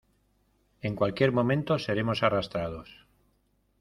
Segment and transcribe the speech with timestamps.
[0.81, 2.89] en cualquier momento seremos arrastrados.